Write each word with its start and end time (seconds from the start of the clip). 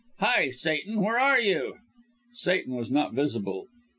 Hi 0.17 0.49
Satan, 0.49 0.99
where 0.99 1.19
are 1.19 1.39
you?" 1.39 1.75
Satan 2.33 2.73
was 2.73 2.89
not 2.89 3.13
visible. 3.13 3.67